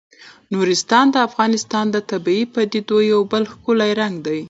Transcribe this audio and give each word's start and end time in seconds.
نورستان 0.53 1.05
د 1.11 1.15
افغانستان 1.27 1.85
د 1.91 1.97
طبیعي 2.11 2.45
پدیدو 2.53 2.97
یو 3.13 3.21
بل 3.31 3.43
ښکلی 3.53 3.91
رنګ 4.01 4.15
دی. 4.25 4.39